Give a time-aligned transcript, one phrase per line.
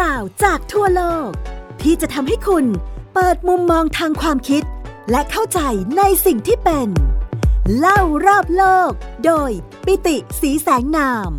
[0.00, 1.30] ราวจากทั่วโลก
[1.82, 2.64] ที่จะทำให้คุณ
[3.14, 4.62] เปิดมุมมองทางความคิด
[5.10, 5.60] และเข้าใจ
[5.96, 6.88] ในสิ่งที่เป็น
[7.78, 8.90] เล่ารอบโลก
[9.24, 9.50] โดย
[9.86, 11.30] ปิติสีแสงนาม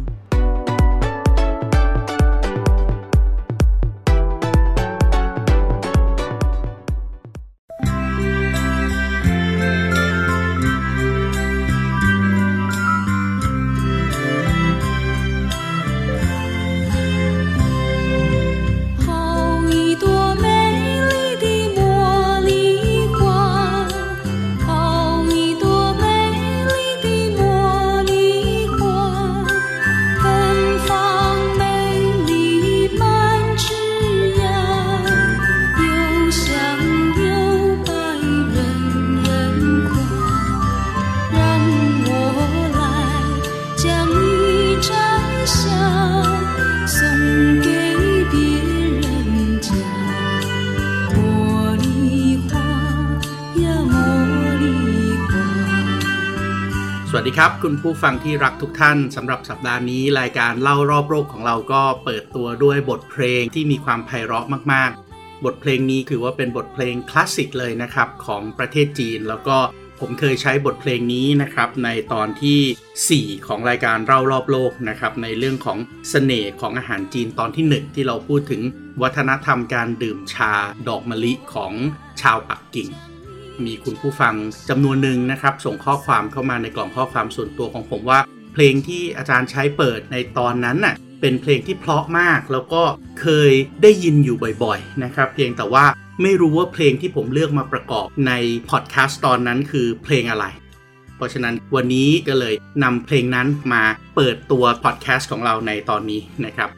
[57.19, 69.57] วัสดีครับ คุณผู้ฟังที่รักทุกท่านสำหรับสัปดาห์นี้รายการเล่ารอบโลกของเราก็เปิดตัวด้วยบทเพลงที่มีความไพเราะมากๆ บทเพลงนี้ถือว่าเป็นบทเพลงคลาสสิกเลยนะครับของประเทศจีน แล้วก็
[69.99, 78.61] ผมเคยใช้บทเพลงนี้นะครับในตอนที่ 4 ของรายการเล่ารอบโลกนะครับในเรื่องของสเสน่ห์ของอาหารจีนตอนที่ 1 ที่เราพูดถึง
[79.01, 80.53] วัฒนธรรมการดื่มชา
[80.87, 81.73] ดอกมะลิของ
[82.21, 82.89] ชาวปักกิ่ง
[83.65, 84.33] มีคุณผู้ฟัง
[84.69, 88.19] จำนวนหนึ่งนะครับ ส่งข้อความเข้ามาในกล่องข้อความส่วนตัวของผมว่า
[88.53, 92.83] เพลงที่อาจารย์ใช้เปิดในตอนนั้นน่ะเป็นเพลงที่เพราะมากแล้วก็
[93.21, 95.85] เคยได้ยินอยู่บ่อยๆนะครับ เพียงแต่ว่า
[96.21, 98.33] ไม่รู้ว่าเพลงที่ผมเลือกมาประกอบใน
[98.69, 100.45] พอดแคสต์ตอนนั้นคือเพลงอะไร
[101.17, 103.83] เพราะฉะนั้นวันนี้ก็เลยนำเพลงนั้นมา
[104.15, 106.69] เปิดตัวพอดแคสต์ของเราในตอนนี้นะครับ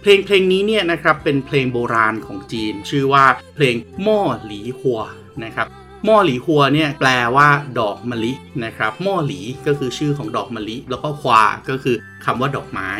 [0.00, 5.00] เพลงเพลงนี้เนี่ยนะครับเป็นเพลงโบราณของจีน ชื่อว่าเพลงหม้อหลีหัว
[5.44, 5.66] นะครับ
[6.08, 7.48] ม้อหลีฮัวเนี่ยแปลว่า
[7.78, 8.32] ดอกมะลิ
[8.64, 12.90] นะครับหม้อหลีก็คือชื่อของดอกมะลิ แล้วก็ควาก็คือคำว่าดอกไม้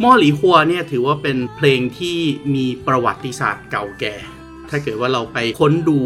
[0.00, 2.18] หม้อหลีฮัวเนี่ยถือว่าเป็นเพลงที่
[2.54, 4.16] มีประวัติศาสตร์เก่าแก่
[4.70, 5.98] ถ้าเกิดว่าเราไปค้นดู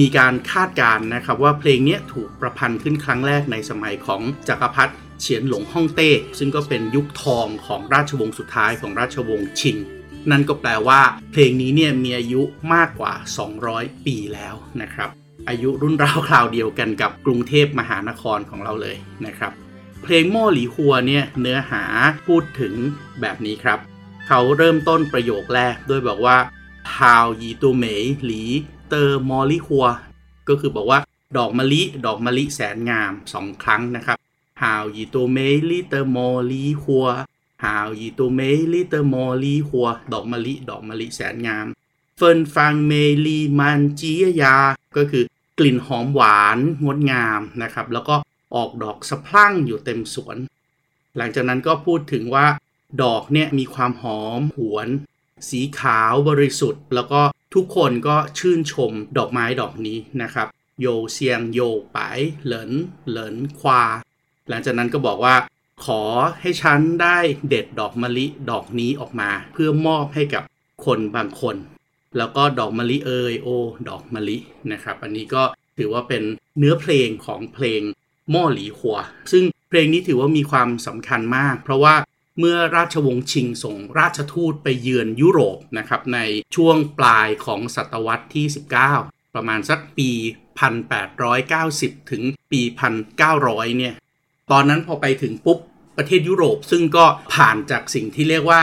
[0.00, 9.76] มีการคาดการณ์นะครับว่าเพลงนี้ถูกประพันธ์ขึ้นครั้งแรกในสมัยของจักรพรรดิเฉียนหลงฮ่องเต้ ซึ่งก็เป็นยุคทองของราชวงศ์สุดท้ายของราชวงศ์ชิง
[10.30, 11.00] นั่นก็แปลว่า
[11.32, 12.42] เพลงนี้เนี่ยมีอายุ
[12.74, 13.12] มากกว่า
[13.60, 15.10] 200 ปีแล้วนะครับ
[15.48, 19.52] อายุรุ่นราวคราวเดียวกันกับกรุงเทพมหานครของเราเลยนะครับ
[20.02, 21.84] เพลงโม่หลีฮัวเนี่ยเนื้อหา
[22.26, 22.74] พูดถึง
[23.20, 23.78] แบบนี้ครับ
[24.26, 26.36] เขาเริ่มต้นประโยคแรกด้วยบอกว่า
[26.96, 28.42] how ยีตูเมยหลี
[28.88, 29.86] เตอร์มอลิฮัว
[30.48, 31.00] ก็คือบอกว่า
[31.36, 34.16] ดอกมะลิ ดอกมะลิแสนงามสองครั้งนะครับ
[34.62, 41.66] 好一朵美丽的茉莉花 好一朵美丽的茉莉花 ดอกมะลิ ดอกมะลิแสนงาม
[42.20, 42.92] 芬芳美
[43.26, 44.56] 丽满枝桠
[44.96, 45.24] ก็คือ
[45.58, 48.16] กลิ่นหอมหวานงดงามนะครับ แล้วก็
[48.54, 50.36] ออกดอกสะพรั่งอยู่เต็มสวน
[51.16, 52.46] หลังจากนั้นก็พูดถึงว่า
[53.02, 54.88] ดอกเนี่ยมีความหอมหวน
[55.50, 57.20] สีขาวบริสุทธิ์ แล้วก็
[57.54, 60.48] ทุกคนก็ชื่นชมดอกไม้ดอกนี้นะครับ
[60.80, 61.60] โยเซียงโย
[61.92, 61.98] ไป
[62.44, 62.72] เหลิน
[63.08, 63.82] เหลินควา
[64.48, 65.36] หลังจากนั้นก็บอกว่า
[65.84, 66.02] ขอ
[66.40, 70.42] ให้ฉันได้เด็ดดอกมะลิดอกนี้ออกมา เพื่อมอบให้กับ
[70.84, 71.56] คนบางคน
[72.18, 73.48] แล้วก็ดอกมะลิเอยโอ
[73.88, 74.38] ดอกมะลิ
[74.72, 75.42] นะครับ อันนี้ก็
[75.78, 76.22] ถือว่าเป็น
[76.58, 77.80] เนื้อเพลงของเพลง
[78.30, 78.96] หม้อหลีหัว
[79.32, 81.94] ซึ่งเพลงนี้ถือว่ามีความสำคัญมาก เพราะว่า
[82.38, 86.18] เมื่อราชวงศ์ชิงส่งราชทูตไปเยือนยุโรปนะครับใน
[86.56, 88.46] ช่วงปลายของศตวรรษที่
[88.90, 90.10] 19 ประมาณสักปี
[90.90, 92.60] 1890 ถึงปี
[93.18, 93.94] 1900 เนี่ย
[94.50, 95.58] ตอนนั้นพอไปถึงปุ๊บ
[95.96, 97.04] ประเทศยุโรปซึ่งก็
[97.34, 98.62] ผ่านจากสิ่งที่เรียกว่า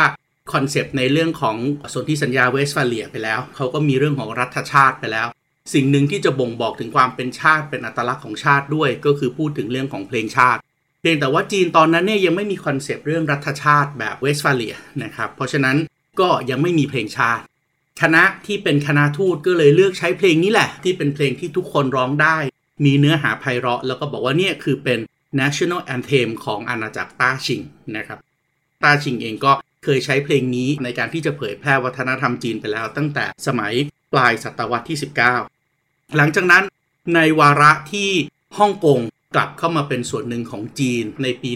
[0.52, 1.56] คอนเซปต์ในเรื่องของ
[1.94, 5.28] สนธิสัญญาเวสฟาเลียไปแล้ว เขาก็มีเรื่องของรัฐชาติไปแล้ว
[5.74, 10.60] สิ่งหนึ่งที่จะบ่งบอกถึงความเป็นชาติเป็นอัตลักษณ์ของชาติด้วย ก็คือพูดถึงเรื่องของเพลงชาติ
[11.02, 15.78] เพียงแต่ว่าจีนตอนนั้นเนี่ยยังไม่มีคอนเซปต์เรื่องรัฐชาติแบบเวสต์ฟาเลียนะครับ เพราะฉะนั้น
[16.20, 17.44] ก็ยังไม่มีเพลงชาติ
[18.02, 22.38] คณะที่เป็นคณะทูตก็เลยเลือกใช้เพลงนี้แหละ ที่เป็นเพลงที่ทุกคนร้องได้
[22.86, 25.00] มีเนื้อหาไพเราะ แล้วก็บอกว่าเนี่ยคือเป็น
[25.40, 27.62] national anthem ของอาณาจักรต้าชิง
[27.98, 28.20] นะครับ
[28.84, 29.52] ต้าชิงเองก็
[29.84, 33.74] เคยใช้เพลงนี้ในการที่จะเผยแพร่วัฒนธรรมจีนไปแล้ว ตั้งแต่สมัย
[34.14, 34.98] ปลายศตวรรษที่
[35.56, 36.64] 19 หลังจากนั้น
[37.16, 38.10] ในวาระที่
[38.58, 39.00] ฮ่องกง
[39.36, 41.52] กลับเข้ามาเป็นส่วนหนึ่งของจีนในปี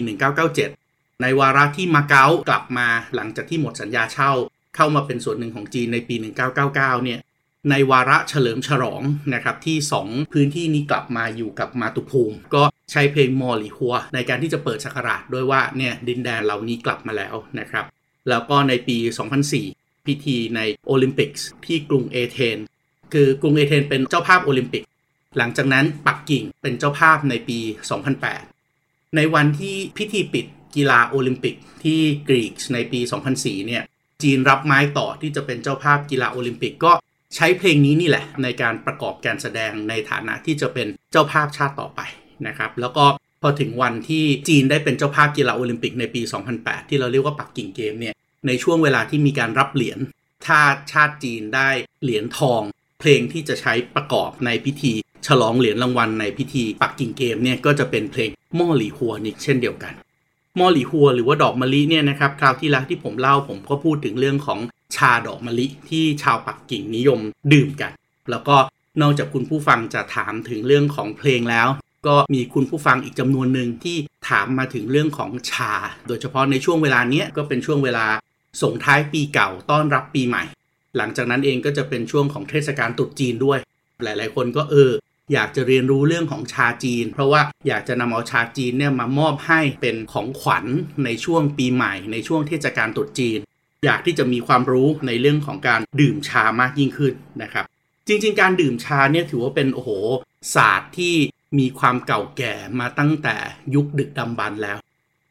[0.58, 4.32] 1997 ในวาระที่มาเก๊ากลับมาหลังจากที่หมดสัญญาเช่า
[4.76, 6.14] เข้ามาเป็นส่วนหนึ่งของจีนในปี
[6.60, 7.20] 1999 เนี่ย
[7.70, 9.02] ในวาระเฉลิมฉลอง
[9.34, 9.76] นะครับที่
[10.06, 17.84] 2 พื้นที่นี้กลับมาอยู่กับมาตุภูมิ ก็ใช้เพลงมอลิฮัวในการที่จะเปิดสักราชด้วยว่าเนี่ยดินแดนเหล่านี้กลับมาแล้วนะครับ
[18.28, 18.96] แล้วก็ในปี
[19.52, 22.58] 2004พพิธีในโอลิมปิกส์ที่กรุงเอเธนส์
[23.12, 24.84] คือกรุงเอเธนส์เป็นเจ้าภาพโอลิมปิก
[25.36, 27.58] หลังจากนั้นปักกิ่งเป็นเจ้าภาพในปี
[28.36, 30.46] 2008 ในวันที่พิธีปิด
[30.76, 31.54] กีฬาโอลิมปิก
[31.84, 33.00] ที่กรีกในปี
[33.34, 33.82] 2004 เนี่ย
[34.22, 36.92] จีนรับไม้ต่อที่จะเป็นเจ้าภาพกีฬาโอลิมปิกก็
[37.36, 42.00] ใช้เพลงนี้นี่แหละในการประกอบการแสดงในฐานะที่จะเป็นเจ้าภาพชาติต่อไป
[42.46, 43.04] นะครับ แล้วก็
[43.42, 46.22] พอถึงวันที่จีนได้เป็นเจ้าภาพกีฬาโอลิมปิกในปี
[46.56, 48.14] 2008 ที่เราเรียกว่าปักกิ่งเกมเนี่ย
[48.46, 49.98] ในช่วงเวลาที่มีการรับเหรียญ
[50.46, 50.60] ถ้า
[50.92, 51.70] ชาติจีนได้
[52.02, 52.62] เหรียญทอง
[53.00, 54.92] เพลงที่จะใช้ประกอบในพิธี
[55.26, 59.94] ฉลองเหรียญรางวัลในพิธีปักกิ่งเกมเนี่ยก็จะเป็นเพลงม่อหลี่หัวนี่เช่นเดียวกัน
[60.58, 64.58] ม่อหลี่หัวหรือว่าดอกมะลิเนี่ยนะครับคราวที่แล้วที่ผมเล่าผมก็พูดถึงเรื่องของ
[64.96, 67.20] ชาดอกมะลิที่ชาวปักกิ่งนิยม
[67.52, 67.92] ดื่มกัน
[68.30, 68.56] แล้วก็
[69.02, 71.68] นอกจากคุณผู้ฟังจะถามถึงเรื่องของเพลงแล้ว
[72.08, 73.96] ก็มีคุณผู้ฟังอีกจำนวนหนึ่งที่
[74.28, 75.74] ถามมาถึงเรื่องของชา
[76.08, 78.06] โดยเฉพาะในช่วงเวลานี้ก็เป็นช่วงเวลา
[78.62, 80.44] ส่งท้ายปีเก่าต้อนรับปีใหม่
[80.96, 83.58] หลังจากนั้นเองก็จะเป็นช่วงของเทศกาลตรุษจีนด้วย
[84.04, 84.90] หลาย ๆ คนก็เออ
[85.32, 90.66] อยากจะเรียนรู้เรื่องของชาจีน เพราะว่าอยากจะนำเอาชาจีนเนี่ยมามอบให้เป็นของขวัญ
[91.04, 93.38] ในช่วงปีใหม่ ในช่วงเทศกาลตรุษจีน
[93.84, 97.12] อยากที่จะมีความรู้ในเรื่องของการดื่มชามากยิ่งขึ้น
[97.42, 97.64] นะครับ
[98.08, 99.90] จริง ๆ การดื่มชาเนี่ยถือว่าเป็นโอ้โห
[100.54, 101.14] ศาสตร์ที่
[101.58, 103.36] มีความเก่าแก่มาตั้งแต่
[103.74, 104.78] ยุคดึกดำบรรพ์แล้ว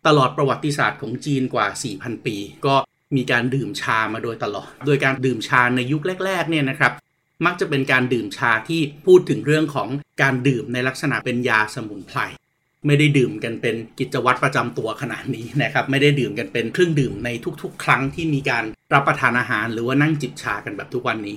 [0.08, 1.68] ตลอดประวัติศาสตร์ของจีนกว่า
[1.98, 2.36] 4,000 ปี
[2.66, 2.76] ก็
[3.16, 6.94] มีการดื่มชามาโดยตลอด โดยการดื่มชาในยุคแรกๆเนี่ยนะครับ
[7.46, 9.90] มักจะเป็นการดื่มชาที่พูดถึงเรื่องของ
[10.22, 12.20] การดื่มในลักษณะเป็นยาสมุนไพร
[12.86, 17.30] ไม่ได้ดื่มกันเป็นกิจวัตรประจำตัวขนาดนี้นะครับ ไม่ได้ดื่มกันเป็นเครื่องดื่มใน
[17.62, 18.64] ทุกๆ ครั้งที่มีการ
[18.94, 21.36] รับประทานอาหาร หรือว่านั่งจิบชากันแบบทุกวันนี้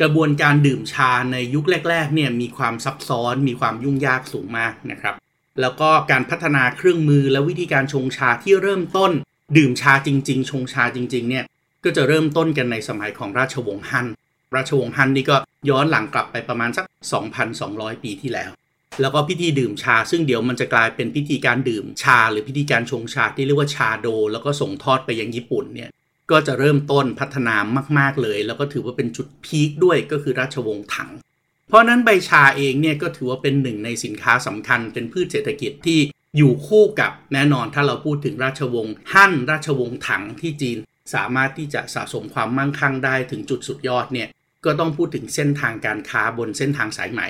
[0.00, 5.14] กระบวนการดื่มชาในยุคแรกๆเนี่ยมีความซับซ้อนมีความยุ่งยากสูงมากนะครับ
[5.60, 9.12] แล้วก็การพัฒนาเครื่องมือและวิธีการชงชาที่เริ่มต้น
[9.56, 11.44] ดื่มชาจริง ๆ ชงชาจริง ๆ เนี่ย
[11.84, 14.06] ก็จะเริ่มต้นกันในสมัยของราชวงศ์ฮั่น
[14.54, 15.36] ราชวงศ์ฮั่นนี่ก็
[15.70, 16.84] ย้อนหลังกลับไปประมาณสัก
[17.44, 18.50] 2,200 ปีที่แล้ว
[19.00, 25.90] แล้วก็พิธีดื่มชา ซึ่งเดี๋ยวมันจะกลายเป็นพิธีการดื่มชา หรือพิธีการชงชาที่เรียกว่าชาโด แล้วก็ส่งทอดไปยังญี่ปุ่นเนี่ย
[26.30, 27.54] ก็จะเริ่มต้นพัฒนา
[27.98, 31.10] มาก ๆเลย แล้วก็ถือว่าเป็นจุดพีคด้วยก็คือราชวงศ์ถัง
[31.68, 36.00] เพราะนั้นใบชาเองเนี่ยก็ถือว่าเป็นหนึ่งในสินค้าสำคัญเป็นพืชเศรษฐกิจที่
[36.36, 40.78] อยู่คู่กับแน่นอนถ้าเราพูดถึงราชวงศ์ฮั่นราชวงศ์ถังที่จีน
[41.14, 44.28] สามารถที่จะสะสมความมั่งคั่งได้ถึงจุดสุดยอดเนี่ย
[44.64, 47.20] ก็ต้องพูดถึงเส้นทางการค้าบนเส้นทางสายไหม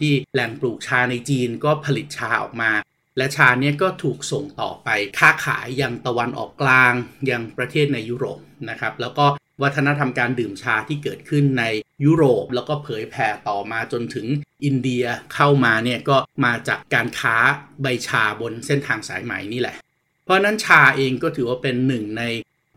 [0.00, 2.70] ที่แหล่งปลูกชาในจีนก็ผลิตชาออกมา
[3.18, 4.88] และชาเนี่ยก็ถูกส่งต่อไป
[5.18, 6.92] ค้าขายยังตะวันออกกลาง
[7.30, 8.38] ยังประเทศในยุโรป
[8.70, 9.26] นะครับ แล้วก็
[9.62, 11.64] วัฒนธรรมการดื่มชาที่เกิดขึ้นใน
[12.04, 14.26] ยุโรป แล้วก็เผยแผ่ต่อมาจนถึง
[14.64, 15.04] อินเดีย
[15.34, 17.36] เข้ามาเนี่ยก็มาจากการค้า
[17.82, 19.76] ใบชาบนเส้นทางสายไหมนี่แหละ
[20.24, 22.22] เพราะนั้นชาเองก็ถือว่าเป็นหนึ่งใน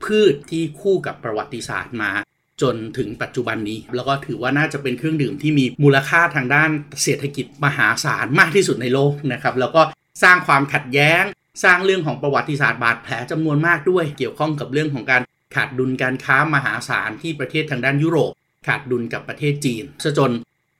[0.03, 2.11] พืชที่คู่กับประวัติศาสตร์มา
[2.61, 6.69] จนถึงปัจจุบันนี้ แล้วก็ถือว่าน่าจะเป็นเครื่องดื่มที่มีมูลค่าทางด้าน
[7.03, 9.81] เศรษฐกิจมหาศาลมากที่สุดในโลกนะครับ แล้วก็
[10.23, 11.23] สร้างความขัดแย้ง
[11.63, 15.21] สร้างเรื่องของประวัติศาสตร์บาดแผลจำนวนมากด้วย เกี่ยวข้องกับเรื่องของการ
[15.55, 18.31] ขาดดุลการค้ามหาศาลที่ประเทศทางด้านยุโรป
[18.67, 20.31] ขาดดุลกับประเทศจีนซะจน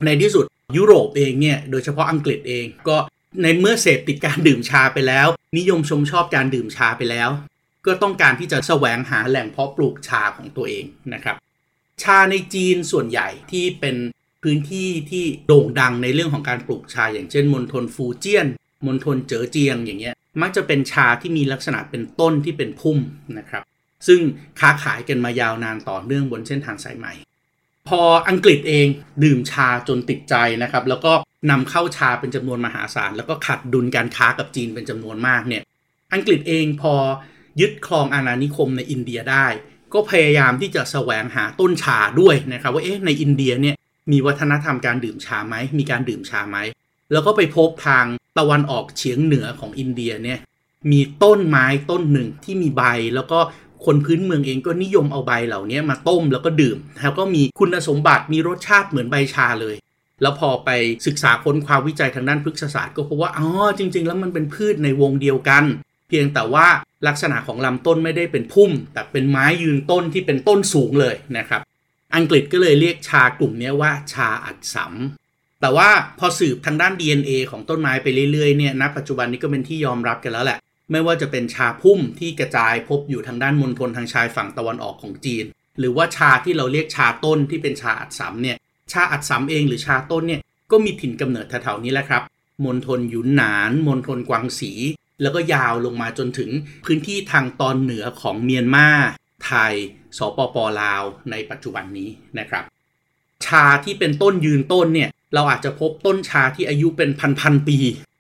[0.06, 0.46] ในที่สุด
[0.78, 2.98] ยุโรปเองเนี่ยโดยเฉพาะอังกฤษเองก็
[3.42, 5.28] ในเมื่อเสพติดการดื่มชาไปแล้ว
[5.58, 7.30] นิยมชมชอบการดื่มชาไปแล้ว
[7.86, 11.36] ก็ต้องการที่จะแสวงหาแหล่งเพาะปลูกชาของตัวเองนะครับ
[12.04, 13.96] ชาในจีนส่วนใหญ่ที่เป็น
[14.44, 18.48] พื้นที่ที่โด่งดังในเรื่องของการปลูกชา อย่างเช่นมณฑลฟูเจียน
[18.86, 22.98] มณฑลเจ๋อเจียงอย่างเงี้ยมักจะเป็นชาที่มีลักษณะเป็นต้นที่เป็นพุ่ม
[23.38, 23.64] นะครับ
[24.08, 24.20] ซึ่ง
[24.60, 27.08] ค้าขายกันมายาวนานต่อเนื่องบนเส้นทางสายไหม
[27.88, 28.88] พออังกฤษเอง
[29.24, 31.14] ดื่มชาจนติดใจนะครับแล้วก็
[31.52, 35.64] นำเข้าชาเป็นจำนวนมหาศาล แล้วก็ขัดดุลการค้ากับจีนเป็นจำนวนมากเนี่ย
[36.14, 36.94] อังกฤษเองพอ
[37.62, 39.48] ยึดครองอาณานิคมในอินเดียได้
[39.94, 43.76] ก็พยายามที่จะแสวงหาต้นชาด้วยนะครับว่าเอ๊ะในอินเดียเนี่ย
[44.12, 46.58] มีวัฒนธรรมการดื่มชาไหมมีการดื่มชาไหม
[47.12, 48.06] แล้วก็ไปพบทาง
[48.38, 50.40] ตะวันออกเฉียงเหนือของอินเดียเนี่ย
[50.92, 52.84] มีต้นไม้ต้นหนึ่งที่มีใบ
[53.16, 53.40] แล้วก็
[53.86, 59.76] คนพื้นเมืองเองก็นิยมเอาใบเหล่านี้มาต้มแล้วก็ดื่ม แล้วก็มีคุณสมบัติมีรสชาติเหมือนใบชาเลย
[60.22, 60.70] แล้วพอไป
[61.08, 65.64] ศึกษาค้นคว้าวิจัยทางด้านพฤกษศาสตร์ก็พบว่าอ๋อจริง ๆ แล้วมันเป็นพืชในวงเดียวกัน
[66.08, 66.68] เพียงแต่ว่า
[67.08, 71.62] ลักษณะของลำต้นไม่ได้เป็นพุ่ม แต่เป็นไม้ยืนต้นที่เป็นต้นสูงเลยนะครับ
[72.16, 75.21] อังกฤษก็เลยเรียกชากลุ่มนี้ว่าชาอัดสำ
[75.62, 75.90] แต่ว่า
[76.20, 80.58] พอสืบทางด้าน DNA ของต้นไม้ไปเรื่อยๆเนี่ยณปัจจุบันนี้ก็เป็นที่ยอมรับกันแล้วแหละ
[80.92, 85.46] ไม่ว่าจะเป็นชาพุ่มที่กระจายพบอยู่ทางด้านมณฑลทางชายฝั่งตะวันออกของจีน
[85.80, 88.58] หรือว่าชาที่เราเรียกชาต้นที่เป็นชาอัดสำเนี่ย
[88.92, 90.42] ชาอัดสำเองหรือชาต้นเนี่ย
[90.72, 92.24] ก็มีถิ่นกำเนิดแถวๆนี้แหละครับ
[92.66, 94.72] มณฑลหยุนหนานมณฑลกวางสี
[95.22, 96.50] แล้วก็ยาวลงมาจนถึง
[96.86, 98.88] พื้นที่ทางตอนเหนือของเมียนมา
[99.46, 99.74] ไทย
[100.18, 102.64] สปปลาว ในปัจจุบันนี้นะครับ
[103.46, 107.10] ชาที่เป็นต้นยืนต้นเนี่ย เราอาจจะพบต้นชาที่อายุเป็น
[107.40, 107.78] พันๆปี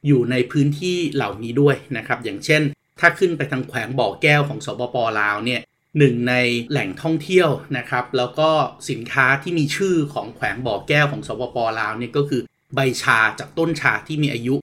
[0.07, 2.61] อยู่ในพื้นที่เหล่านี้ด้วยนะครับ อย่างเช่น
[2.99, 5.61] ถ้าขึ้นไปทางแขวงบ่อแก้วของสปปลาวเนี่ย
[5.97, 6.33] หนึ่งใน
[6.69, 8.49] แหล่งท่องเที่ยวนะครับ แล้วก็
[8.89, 12.41] สินค้าที่มีชื่อของแขวงบ่อแก้วของสปปลาวเนี่ยก็คือ
[12.75, 14.55] ใบชาจากต้นชาที่มีอายุ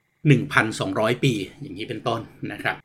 [0.59, 2.21] 1,200 ปี อย่างนี้เป็นต้น
[2.53, 2.77] นะครับ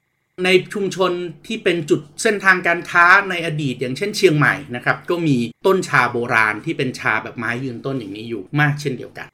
[0.45, 1.11] ในชุมชน
[1.47, 9.27] ที่เป็นจุดเส้นทางการค้าในอดีตอย่างเช่นเชียงใหม่นะครับ ก็มีต้นชาโบราณที่เป็นชาแบบไม้ยืนต้นอย่างนี้อยู่มากเช่นเดียวกัน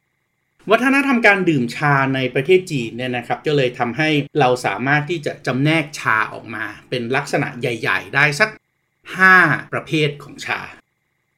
[0.71, 4.09] วัฒนธรรมการดื่มชาในประเทศจีนเนี่ยนะครับก็เลยทำให้
[4.39, 8.49] เราสามารถที่จะจำแนกชาออกมา เป็นลักษณะใหญ่ ๆ ได้สัก
[9.11, 10.61] 5 ประเภทของชา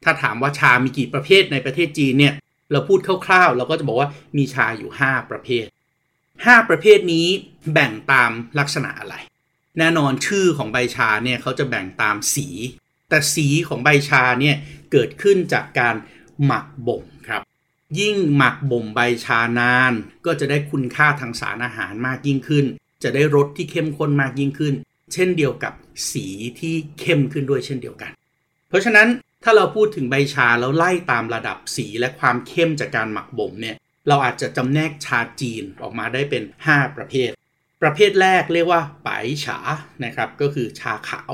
[0.04, 2.34] ถ้าถามว่าชามีกี่ประเภทในประเทศจีนเนี่ย
[2.72, 5.66] เราพูดคร่าวๆ เราก็จะบอกว่ามีชาอยู่ 5 ประเภท
[6.18, 7.28] 5 ประเภทนี้
[7.74, 9.16] แบ่งตามลักษณะอะไร
[9.80, 12.48] แน่นอนชื่อของใบชาเนี่ยเขาจะแบ่งตามสี
[13.10, 14.56] แต่สีของใบชาเนี่ย
[14.92, 15.96] เกิดขึ้นจากการ
[16.46, 17.42] หมักบ่มครับ
[18.00, 19.94] ยิ่งหมักบ่มใบชานาน
[20.26, 22.66] ก็จะได้คุณค่าทางสารอาหารมากยิ่งขึ้น
[23.04, 24.74] จะได้รสที่เข้มข้นมากยิ่งขึ้น
[25.14, 25.74] เช่นเดียวกับ
[26.12, 26.28] สี
[26.60, 28.12] ที่เข้มขึ้นด้วยเช่นเดียวกัน
[28.70, 29.08] เพราะฉะนั้น
[29.44, 33.76] ถ้าเราพูดถึงใบชาแล้วไล่ตามระดับสีและความเข้มจากการหมักบ่มเนี่ย
[34.08, 37.30] เราอาจจะจำแนกชาจีนออกมาได้เป็น 5 ประเภท
[37.82, 39.10] ประเภทแรกเรียกว่าไป
[39.46, 39.60] ฉา
[40.04, 41.34] นะครับก็คือชาขาว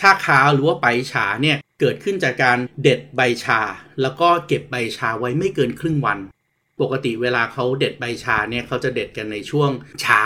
[0.00, 3.60] ชาขาวหรือว่าไปฉาเนี่ย เกิดขึ้นจากการเด็ดใบชา
[4.02, 6.18] แล้วก็เก็บใบชาไว้ไม่เกินครึ่งวัน
[6.80, 9.70] ปกติเวลาเขาเด็ดใบชาเนี่ยเขาจะเด็ดกันในช่วง
[10.00, 10.22] เช้า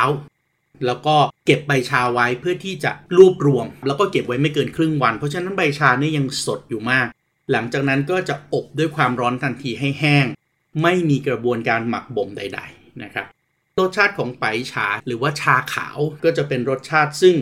[0.86, 7.06] แล้วก็เก็บใบชาไว้เพื่อที่จะรวบรวม แล้วก็เก็บไว้ไม่เกินครึ่งวัน เพราะฉะนั้นใบชาเนี่ยยังสดอยู่มาก
[7.52, 10.26] หลังจากนั้นก็จะอบด้วยความร้อนทันทีให้แห้ง
[10.82, 13.26] ไม่มีกระบวนการหมักบ่มใด ๆ นะครับ
[13.78, 17.34] รสชาติของไปชาหรือว่าชาขาวก็จะเป็นรสชาติซึ่ง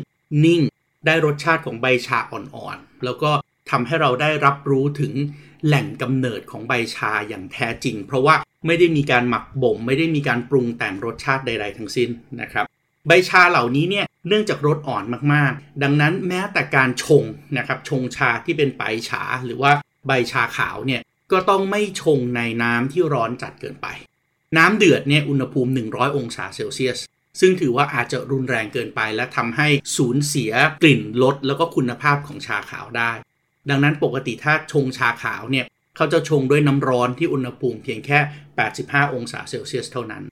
[0.44, 0.60] นิ่ง
[1.06, 3.30] ได้รสชาติของใบชาอ่อนๆ แล้วก็
[3.70, 5.12] ทำให้เราได้รับรู้ถึง
[5.66, 8.34] แหล่งกำเนิดของใบชาอย่างแท้จริง เพราะว่า
[8.66, 12.64] ไม่ได้มีการหมักบ่ม ไม่ได้มีการปรุงแต่งรสชาติใด ๆ ทั้งสิ้นนะครับ
[13.06, 15.04] ใบชาเหล่านี้เนี่ยเนื่องจากรสอ่อน
[15.34, 17.24] มากๆ ดังนั้นแม้แต่การชง
[17.58, 19.72] นะครับชงชาที่เป็นไปชาหรือว่า
[20.06, 21.00] ใบชาขาวเนี่ย
[21.32, 23.86] ก็ต้องไม่ชงในน้ำที่ร้อนจัดเกินไป
[24.56, 26.98] น้ำเดือดเนี่ยอุณหภูมิ 100 องศาเซลเซียส
[27.40, 30.52] ซึ่งถือว่าอาจจะรุนแรงเกินไปและทำให้สูญเสีย
[30.82, 33.12] กลิ่นรสแล้วก็คุณภาพของชาขาวได้
[33.70, 35.66] ดังนั้นปกติถ้าชงชาขาวเนี่ย
[35.96, 38.18] เขาจะชงด้วยน้ำร้อนที่อุณหภูมิเพียงแค่
[38.66, 40.22] 85 องศาเซลเซียสเท่านั้น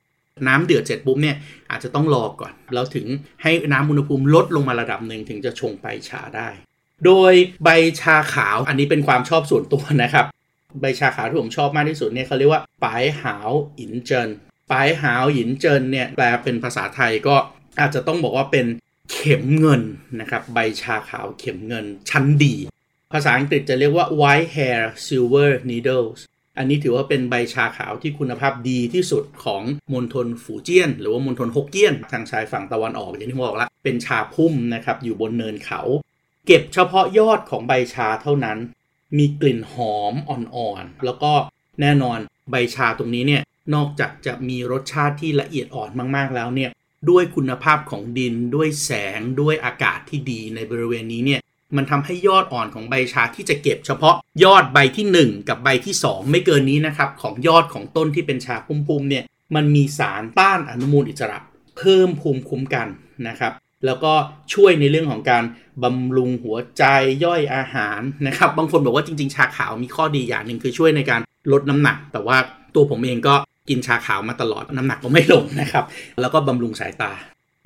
[0.47, 1.35] น้ำเดือดเสร็จปุ๊บเนี่ย
[1.69, 3.07] อาจจะต้องรอก่อน แล้วถึง
[3.41, 6.49] ให้น้ำอุณหภูมิลดลงมาระดับหนึ่งถึงจะชงไปชาได้
[7.05, 7.69] โดยใบ
[8.01, 10.25] ชาขาวอันนี้เป็นความชอบส่วนตัวนะครับ
[10.81, 13.49] ใบชาขาวที่ผมชอบมากที่สุดเนี่ยเขาเรียกว่าไป๋หาว
[13.79, 14.29] อิ๋นเจิน
[14.71, 17.35] ปายหาวอินเจินเนี่ยแปลเป็นภาษาไทยก็
[17.79, 18.65] อาจจะต้องบอกว่าเป็น
[19.11, 19.81] เข็มเงิน
[20.19, 22.55] นะครับใบชาขาวเข็มเงินชั้นดี
[23.13, 26.19] ภาษาอังกฤษจะเรียกว่า white hair silver needles
[26.57, 35.81] อันนี้ถือว่าเป็นใบชาขาวที่คุณภาพดีที่สุดของมณฑลฝูเจี้ยน หรือว่ามณฑลฮกเกี้ยน ทางชายฝั่งตะวันออกอย่างที่บอกแล้วเป็นชาพุ่มนะครับอยู่บนเนินเขา
[36.47, 38.57] เก็บเฉพาะยอดของใบชาเท่านั้น
[39.17, 41.33] มีกลิ่นหอมอ่อนๆแล้วก็
[41.81, 42.17] แน่นอน
[42.51, 43.41] ใบชาตรงนี้เนี่ย
[43.75, 46.71] นอกจากจะมีรสชาติที่ละเอียดอ่อนมากๆแล้วเนี่ย
[47.09, 51.41] ด้วยคุณภาพของดินด้วยแสงด้วยอากาศที่ดีในบริเวณนี้เนี่ย
[51.77, 59.23] มันทำให้ยอดอ่อนของใบชาที่จะเก็บเฉพาะยอดใบที่ 1 กับใบที่ 2 ไม่เกินนี้นะครับของยอดของต้นที่เป็นชาปุ่มๆเนี่ย
[59.55, 61.39] มันมีสารต้านอนุมูลอิสระ
[61.77, 62.87] เพิ่มภูมิคุ้มกัน
[63.27, 63.53] นะครับ
[63.85, 64.13] แล้วก็
[64.53, 65.43] ช่วยในเรื่องของการ
[65.83, 66.83] บำรุงหัวใจ
[67.23, 72.37] ย่อยอาหารนะครับ บางคนบอกว่าจริงๆ ชาขาวมีข้อดีอย่างหนึ่งคือช่วยในการลดน้ำหนัก แต่ว่า
[72.75, 73.35] ตัวผมเองก็
[73.69, 75.85] กินชาขาวมาตลอดน้ำหนักก็ไม่ลงนะครับ
[76.21, 77.11] แล้วก็บำรุงสายตา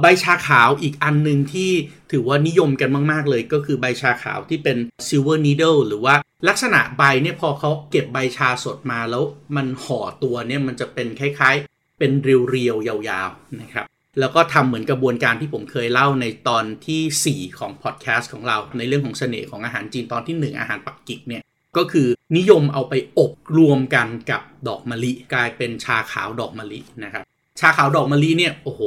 [0.04, 1.72] ใบชาขาวอีกอันหนึ่งที่
[2.12, 4.78] ถือว่านิยมกันมาก ๆ เลยก็คือใบชาขาวที่เป็น
[5.08, 6.16] silver needle หรือว่า
[6.48, 9.24] ลักษณะใบเนี่ยพอเขาเก็บใบชาสดมาแล้ว
[9.56, 13.86] มันห่อตัวเนี่ยมันจะเป็นคล้ายๆ เป็นเรียวๆ ยาวๆนะครับ
[14.20, 21.44] แล้วก็ทำเหมือนกระบวนการที่ผมเคยเล่าในตอนที่ 4 ของพอดแคสต์ของเรา ในเรื่องของเสน่ห์ของอาหารจีนตอนที่ 1 อาหารปักกิ่งเนี่ย
[21.78, 27.24] ก็คือนิยมเอาไปอบรวมกันกับดอกมะลิ กลายเป็นชาขาวดอกมะลินะครับ
[27.60, 28.82] ชาขาวดอกมะลิเนี่ยโอ้โห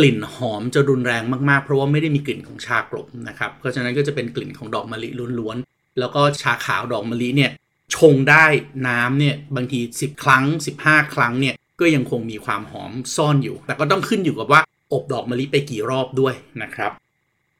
[0.00, 7.50] กลิ่นหอมจะรุนแรงมากๆ เพราะว่าไม่ได้มีกลิ่นของชากลบนะครับเพราะฉะนั้นก็จะเป็นกลิ่นของดอกมะลิล้วนๆ แล้วก็ชาขาวดอกมะลิเนี่ย
[7.96, 8.44] ชงได้
[8.88, 10.44] น้ำเนี่ยบางที 10 ครั้ง
[10.80, 14.60] 15 ครั้งเนี่ยก็ยังคงมีความหอมซ่อนอยู่ แต่ก็ต้องขึ้นอยู่กับว่า
[14.92, 16.92] อบดอกมะลิไปกี่รอบด้วยนะครับ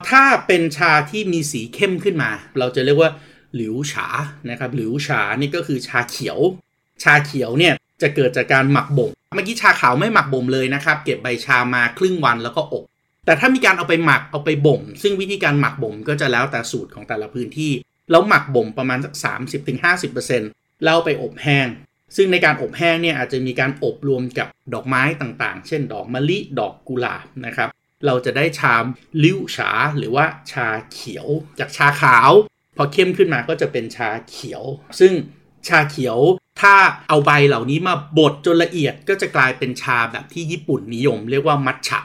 [0.09, 3.11] ถ้าเป็นชาที่มีสีเข้มขึ้นมา เราจะเรียกว่า
[3.57, 4.07] หลิวฉา
[4.51, 6.39] นะครับหลิวฉานี่ก็คือชาเขียว
[7.03, 12.85] ชาเขียวเนี่ย จะเกิดจากการหมักบ่มเมื่อกี้ชาขาวไม่หมักบ่มเลยนะครับ เก็บใบชามาครึ่งวันแล้วก็อบ
[13.27, 17.73] แต่ถ้ามีการเอาไปหมักเอาไปบ่ม ซึ่งวิธีการหมักบ่มก็จะแล้วแต่สูตรของแต่ละพื้นที่
[18.11, 19.15] แล้วหมักบ่มประมาณสัก
[19.79, 21.67] 30-50%แล้วไปอบแห้ง
[22.17, 27.69] ซึ่งในการอบแห้งเนี่ยอาจจะมีการอบรวมกับดอกไม้ต่างๆ เช่น ดอกมะลิ ดอกกุหลาบนะครับ
[28.07, 28.85] เราจะได้ชาม
[29.25, 31.27] ลิ้วฉาหรือว่าชาเขียว
[31.59, 32.31] จากชาขาว
[32.77, 34.63] พอเข้มขึ้นมาก็จะเป็นชาเขียว
[35.01, 35.13] ซึ่ง
[35.69, 36.19] ชาเขียว
[36.61, 36.75] ถ้า
[37.09, 42.01] เอาใบเหล่านี้มาบดจนละเอียดก็จะกลายเป็นชาแบบที่ญี่ปุ่นนิยม เรียกว่ามัทฉะ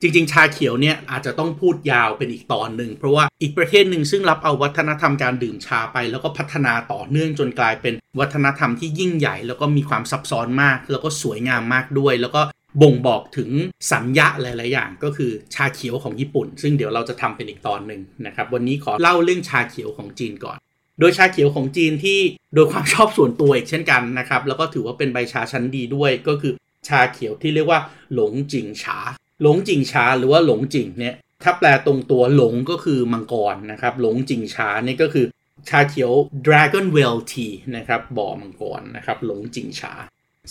[0.00, 12.42] จริง ๆ ชาเขียวเนี่ยอาจจะต้องพูดยาวเป็นอีกตอนหนึ่ง เพราะว่าอีกประเทศหนึ่งซึ่งรับเอาวัฒนธรรมการดื่มชาไป แล้วก็พัฒนาต่อเนื่องจนกลายเป็นวัฒนธรรมที่ยิ่งใหญ่ แล้วก็มีความซับซ้อนมาก แล้วก็สวยงามมากด้วย แล้วก็
[12.82, 13.50] บ่งบอกถึง
[13.92, 20.58] สัญญาหลาย ๆ อย่าง ก็คือชาเขียวของญี่ปุ่น ซึ่งเดี๋ยวเราจะทำเป็นอีกตอนหนึ่งนะครับวันนี้ขอเล่าเรื่องชาเขียวของจีนก่อน
[21.00, 22.18] โดยชาเขียวของจีนที่
[22.54, 26.52] โดยความชอบส่วนตัวอีกเช่นกันนะครับ แล้วก็ถือว่าเป็นใบชาชั้นดีด้วยก็คือ
[26.88, 27.80] ชาเขียวที่เรียกว่า
[28.14, 28.98] หลงจิงชา
[29.42, 35.26] หลงจิงชาหรือว่าหลงจิงเนี่ยถ้าแปลตรงตัวหลงก็คือมังกรนะครับ หลงจิงชาเนี่ยก็คือ
[35.68, 36.12] ชาเขียว
[36.46, 39.92] Dragon Well Tea นะครับบ่อมังกรนะครับหลงจิงชา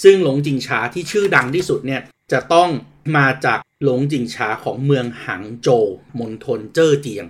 [0.03, 2.69] ซึ่งหลงจิงชาที่ชื่อดังที่สุดเนี่ยจะต้อง
[3.17, 5.85] มาจากหลงจิงชาของเมืองหังโจว
[6.19, 7.25] มณฑลเจ้อเจียง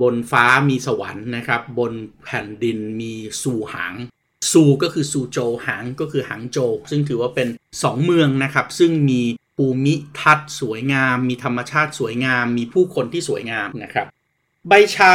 [0.00, 1.92] บนฟ้ามีสวรรค์นะครับ บน
[2.24, 3.94] แผ่นดินมีสูหาง
[4.52, 6.58] ซูก็คือซูโจหางก็คือหางโจ
[6.90, 9.22] ซึ่งถือว่าเป็น 2 เมืองนะครับ ซึ่งมี
[9.56, 14.06] ภูมิทัศน์สวยงาม มีธรรมชาติสวยงาม มีผู้คนที่สวยงามนะครับ
[14.68, 15.14] ใบชา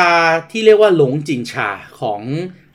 [0.52, 2.22] ที่เรียกว่าหลงจิงชาของ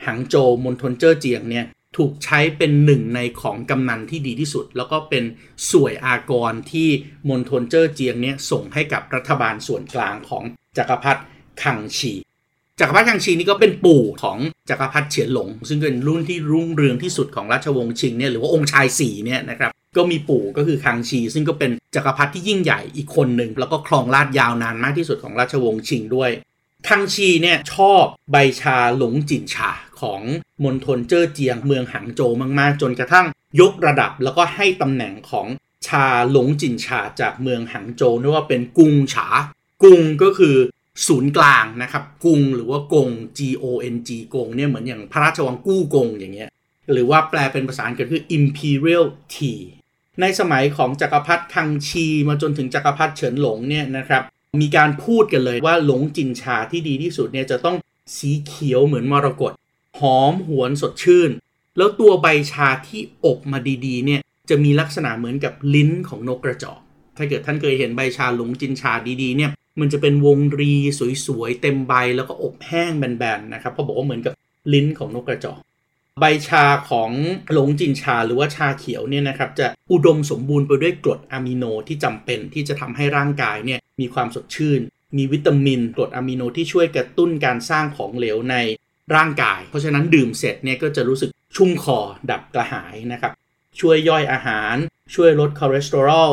[0.06, 1.66] หางโจมณฑลเจ้อเจียงเนี่ย
[1.96, 5.24] ถูกใช้เป็นหนึ่งในของกำนันที่ดีที่สุด แล้วก็เป็น
[5.70, 6.88] สวยอากรที่
[7.28, 10.44] มณฑลเจ้อเจียงเนี่ยส่งให้กับรัฐบาลส่วนกลางของ
[10.78, 11.22] จักรพรรดิ
[11.62, 12.12] คังชี
[12.80, 14.38] จักรพรรดิคังชีนี่ก็เป็นปู่ของ
[14.70, 26.30] จักรพรรดิเฉียนหลง ซึ่งเป็นรุ่นที่รุ่งเรืองที่สุดของราชวงศ์ชิงเนี่ยหรือว่าองค์ชายสี่เนี่ยนะครับก็มีปู่ก็คือคังชี ซึ่งก็เป็นจักรพรรดิที่ยิ่งใหญ่อีกคนหนึ่งแล้วก็ครองราชยาวนานมากที่สุดของราชวงศ์ชิงด้วย
[26.88, 30.20] คังชีเนี่ยชอบใบชาหลงจินชาของ
[30.64, 33.26] มณฑลเจ้อเจียงเมืองหางโจวมากๆ จนกระทั่ง
[33.60, 35.46] ยกระดับแล้วก็ให้ตำแหน่งของ
[35.86, 39.28] ชาหลงจินชาจากเมืองหางโจวนี่ว่าเป็นกุงฉา
[39.82, 40.56] กุงก็คือ
[41.08, 43.08] ศูนย์กลางนะครับกรุงหรือว่ากง
[43.38, 46.50] G O N G กงเนี่ยเหมือนอย่างพระราชวังกู้กงอย่างเงี้ย
[46.92, 49.60] หรือว่าแปลเป็นภาษาอังกฤษคือ Imperial Tea
[50.20, 54.22] ในสมัยของจักรพรรดิคังชีมาจนถึงจักรพรรดิเฉินหลงเนี่ยนะครับ
[54.62, 57.76] มีการพูดกันเลยว่าหลงจินชาที่ดีที่สุดเนี่ยจะต้อง
[58.16, 59.52] สีเขียวเหมือนมรกต
[60.00, 61.30] หอมหวนสดชื่น
[61.76, 66.80] แล้วตัวใบชาที่อบมาดีๆเนี่ยจะมีลักษณะเหมือนกับลิ้นของนกกระจอก
[67.16, 70.74] ถ้าเกิดท่านเคยเห็นใบชาหลงจินชาดีๆเนี่ย มันจะเป็นวงรี
[71.26, 74.34] สวยๆ เต็มใบแล้วก็อบแห้งแบนๆนะครับเขาบอกว่าเหมือนกับ
[74.72, 75.58] ลิ้นของนกกระจอก
[76.20, 77.10] ใบชาของ
[77.52, 84.80] หลงจินชาหรือว่าชาเขียวเนี่ยนะครับจะอุดมสมบูรณ์ไปด้วยกรดอะมิโนที่จำเป็นที่จะทำให้ร่างกายเนี่ยมีความสดชื่น
[85.16, 88.56] มีวิตามินกรดอะมิโนที่ช่วยกระตุ้นการสร้างของเหลวใน
[89.14, 91.98] ร่างกาย เพราะฉะนั้นดื่มเสร็จเนี่ยก็จะรู้สึกชุ่มคอ
[92.30, 93.32] ดับกระหายนะครับ
[93.80, 94.74] ช่วยย่อยอาหาร
[95.14, 96.30] ช่วยลดคอเลสเตอรอล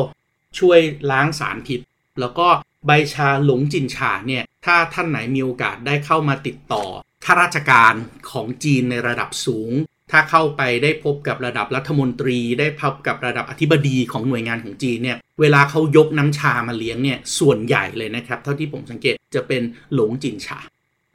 [0.58, 1.80] ช่วยล้างสารพิษ
[2.20, 2.48] แล้วก็
[2.88, 6.84] ใบชาหลงจินชาเนี่ยถ้าท่านไหนมีโอกาสได้เข้ามาติดต่อ
[7.24, 7.94] ข้าราชการ
[8.30, 9.72] ของจีนในระดับสูง
[10.10, 19.62] ถ้าเข้าไปได้พบกับระดับรัฐมนตรี ได้พบกับระดับอธิบดีของหน่วยงานของจีนเนี่ยเวลาเขายกน้ำชามาเลี้ยงเนี่ยส่วนใหญ่เลยนะครับเท่าที่ผมสังเกตจะเป็น
[19.94, 20.58] หลงจินชา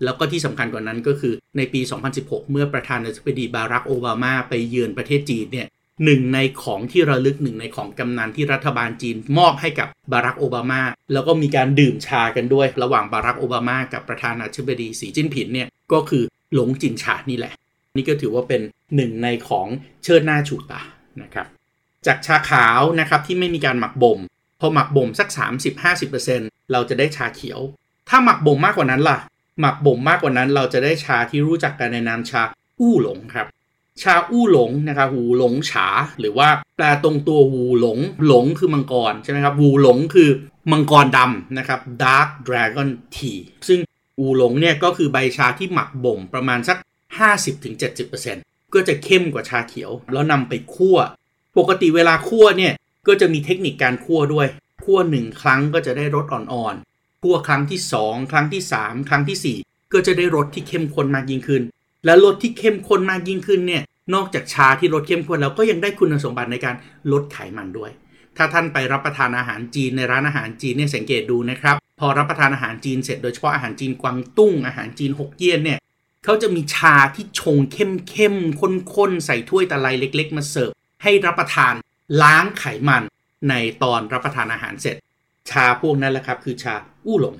[0.03, 1.81] แล้วก็ที่สำคัญกว่านั้นก็คือในปี
[2.15, 5.67] 2016 เมื่อประธานาธิบดีบารักโอบามาไปเยือนประเทศจีนเนี่ย
[6.05, 10.81] หนึ่งในของที่ระลึกหนึ่งในของกำนันที่รัฐบาลจีนมอบให้กับบารักโอบามา
[11.13, 17.53] แล้วก็มีการดื่มชากันด้วย ระหว่างบารักโอบามากับประธานาธิบดีสีจิ้นผินเนี่ยก็คือหลงจินชานี่แหละ
[17.97, 18.61] นี่ก็ถือว่าเป็น
[18.95, 19.67] หนึ่งในของ
[20.03, 20.81] เชิดหน้าชูตา
[21.21, 21.47] นะครับ
[22.07, 24.19] จากชาขาวนะครับที่ไม่มีการหมักบ่ม
[24.59, 25.27] พอหมักบ่มสัก
[25.99, 27.59] 30-50%เราจะได้ชาเขียว
[28.09, 29.17] ถ้าหมักบ่มมากกว่านั้นล่ะ
[29.59, 32.41] หมักบ่มมากกว่านั้นเราจะได้ชาที่รู้จักกันในนามชา
[32.79, 33.47] อู้หลงครับ
[34.01, 35.87] ชาอู้หลงนะครับหูหลงฉา
[36.19, 40.29] หรือว่าแปลตรงตัวหูหลงหลงคือมังกรใช่ไหมครับหูหลงคือ
[40.71, 43.79] มังกรดำนะครับ Dark Dragon Tea ซึ่ง
[44.19, 46.77] อูหลงเนี่ยก็คือใบชาที่หมักบ่มประมาณสัก
[47.75, 50.97] 50-70%ก็จะเข้มกว่าชาเขียว แล้วนำไปคั่ว
[51.57, 52.73] ปกติเวลาคั่วเนี่ย
[53.07, 54.47] ก็จะมีเทคนิคการคั่วด้วย
[54.83, 61.63] คั่วหนึ่งครั้งก็จะได้รสอ่อนๆ คั่วครั้งที่ 2 ครั้งที่ 3 ครั้งที่ 4 ก็จะได้รสที่เข้มข้นมากยิ่งขึ้น
[62.05, 63.83] และรสที่เข้มข้นมากยิ่งขึ้นเนี่ย
[64.15, 66.75] นอกจากชาที่รสเข้มข้นแล้วก็ยังได้คุณสมบัติในการ
[67.11, 67.91] ลดไขมันด้วย
[68.37, 75.79] ถ้าท่านไปรับประทานอาหารจีนในร้านอาหารจีนเนี่ยสังเกตดูนะครับพอรับประทานอาหารจีนเสร็จโดยเฉพาะอาหารจีนกวางตุ้งอาหารจีนหกเกี้ยนเนี่ย
[76.23, 78.35] เขาจะมีชาที่ชงเข้มเข้ม
[78.95, 80.71] ข้นๆใส่ถ้วยตะไลเล็ก ๆ มาเสิร์ฟ
[81.03, 81.73] ให้รับประทาน
[82.21, 83.03] ล้างไขมัน
[83.49, 84.95] ในตอนรับประทานอาหารเสร็จ
[85.49, 87.35] ชาพวกนั้นแหละครับคือชาอู้หลง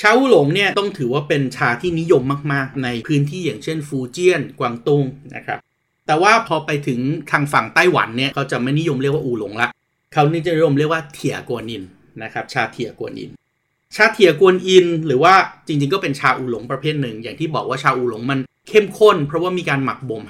[0.00, 5.04] ชาอูหลงเนี่ยต้องถือว่าเป็นชาที่นิยมมาก ๆ ในพื้นที่อย่างเช่นฟูเจียน กวางตุง
[5.36, 5.58] นะครับ
[6.06, 7.00] แต่ว่าพอไปถึง
[7.30, 9.68] ทางฝั่งไต้หวันเนี่ยเขาจะไม่นิยมเรียกว่าอูหลงละ
[10.12, 11.82] เขานิยมเรียกว่าเถียกวนอิน
[12.22, 13.30] นะครับชาเถียกวนอิน
[13.96, 15.34] ชาเถียกวนอิน หรือว่า
[15.66, 20.22] จริง ๆ ก็เป็นชาอูหลงประเภทหนึ่ง อย่างที่บอกว่าชาอูหลงมันเข้มข้น เพราะว่ามีการหมักบ่ม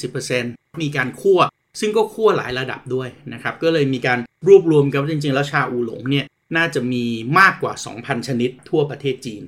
[0.00, 1.40] 50-70%มีการคั่ว
[1.80, 6.24] ซึ่งก็คั่วหลายระดับด้วยนะครับก็เลยมีการรวบรวมกันว่าจริง ๆ แล้วชาอูหลงเนี่ย
[6.56, 7.04] น่าจะมี
[7.38, 9.42] มากกว่า 2,000 ชนิดทั่วประเทศจีน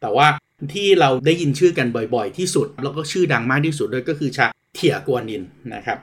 [0.00, 0.26] แต่ว่า
[0.74, 5.42] ที่เราได้ยินชื่อกันบ่อยๆ ที่สุด แล้วก็ชื่อดังมากที่สุดด้วยก็คือชาเทียกวนิน
[5.74, 5.98] นะครับ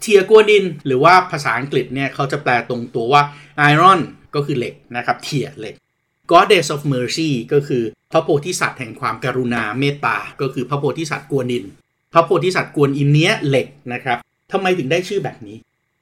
[0.00, 3.22] เทียกวนิน หรือว่าภาษาอังกฤษเนี่ยเขาจะแปลตรงตัวว่า
[3.72, 4.00] iron
[4.34, 5.74] ก็คือเหล็กนะครับเทียเหล็ก
[6.30, 7.82] goddess of mercy ก็คือ
[8.12, 11.64] พระโพธิสัตว์แห่งความกรุณาเมตตา ก็คือพระโพธิสัตว์กวนอิน
[12.12, 14.18] พระโพธิสัตว์กวนอินเนี้ยเหล็กนะครับ
[14.52, 15.56] ทำไมถึงได้ชื่อแบบนี้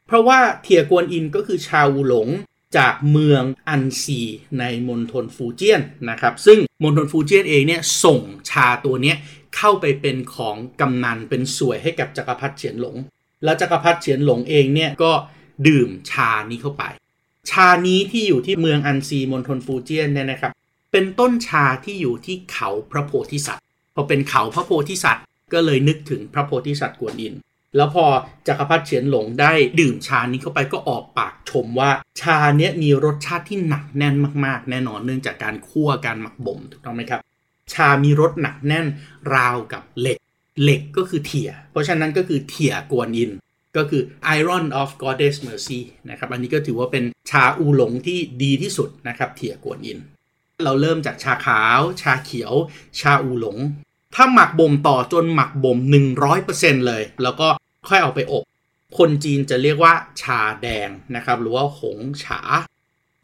[0.07, 2.29] เพราะว่าเทียกวนอินก็คือชาวหลง
[2.77, 4.21] จากเมืองอันซี
[4.59, 9.15] ในมณฑลฟูเจียนนะครับซึ่งมณฑลฟูเจียนเองเนี่ยส่งชาตัวนี้
[9.57, 12.97] เข้าไปเป็นของกำนันเป็นส่วยให้กับจักรพรรดิเฉียนหลง
[13.45, 15.13] แล้วจักรพรรดิเฉียนหลงเองเนี่ยก็
[15.67, 16.85] ดื่มชานี้เข้าไป
[17.51, 20.53] ชานี้ที่อยู่ที่เมืองอันซีมณฑลฟูเจียนเนี่ยนะครับ
[20.93, 27.35] เป็นต้นชาที่อยู่ที่เขาพระโพธิสัตว์พอเป็นเขาพระโพธิสัตว์ ก็เลยนึกถึงพระโพธิสัตว์กวนอิน
[27.77, 28.05] แล้วพอ
[28.49, 37.21] จักรพรรดิเฉียนหลงได้ดื่มชานี้เข้าไปก็ออกปากชมว่า ชาเนี้ยมีรสชาติที่หนักแน่นมากๆ แน่นอนเนื่องจากการคั่วการหมักบ่มถูกต้องไหมครับ
[37.73, 38.87] ชามีรสหนักแน่น
[39.35, 40.19] ราวกับเหล็ก
[40.63, 43.31] เหล็กก็คือเทียเพราะฉะนั้นก็คือเทียกวนอิน
[43.77, 44.03] ก็คือ
[44.39, 49.99] Iron of Goddess Mercy นะครับ อันนี้ก็ถือว่าเป็นชาอูหลงที่ดีที่สุดนะครับเทียกวนอิน
[50.65, 52.53] เราเริ่มจากชาขาว ชาเขียว
[53.01, 53.59] ชาอูหลง
[54.15, 55.79] ถ้าหมักบ่มต่อจนหมักบ่ม
[56.33, 57.49] 100%เลย แล้วก็
[57.88, 58.44] ค่อยเอาไปอบ
[58.99, 62.40] คนจีนจะเรียกว่าชาแดงนะครับ หรือว่าหงฉา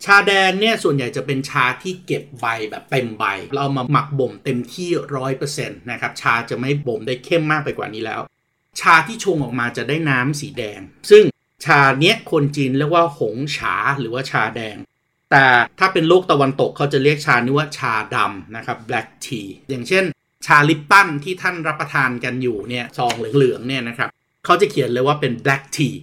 [0.04, 8.20] ชาแดงเนี่ยส่วนใหญ่จะเป็นชาที่เก็บใบแบบเต็มใบ เรามาหมักบ่มเต็มที่ร้อยเปอร์เซ็นต์นะครับชาจะไม่บ่มได้เข้มมากไปกว่านี้แล้ว
[8.80, 11.24] ชาที่ชงออกมาจะได้น้ำสีแดง ซึ่ง
[11.64, 14.76] ชาเนี้ยคนจีนเรียกว่าหงฉาหรือว่าชาแดง
[15.30, 15.44] แต่
[15.78, 20.04] ถ้าเป็นโลกตะวันตกเขาจะเรียกชานี้ว่าชาดำนะครับ black tea อย่างเช่น
[20.46, 24.08] ชาลิปตันที่ท่านรับประทานกันอยู่เนี่ยซองเหลืองๆเนี่ยนะครับ
[24.44, 25.96] เขาจะเขียนเลยว่าเป็น black tea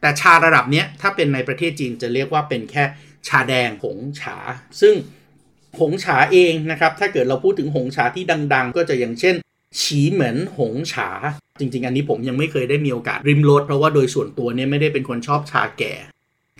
[0.00, 2.84] แต่ชาระดับเนี้ยถ้าเป็นในประเทศจีนจะเรียกว่าเป็นแค่
[3.28, 4.36] ชาแดงหงฉา
[4.80, 4.94] ซึ่ง
[5.80, 8.24] หงฉาเองนะครับ ถ้าเกิดเราพูดถึงหงฉาที่
[8.54, 9.34] ดัง ๆ ก็จะอย่างเช่น
[9.80, 11.08] ฉีเหมือนหงฉา
[11.60, 15.94] จริง ๆ อันนี้ผมยังไม่เคยได้มีโอกาสริมรสเพราะว่าโดยส่วนตัวเนี่ยไม่ได้เป็นคนชอบชาแก่